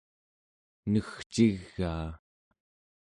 negcigaa 0.91 2.09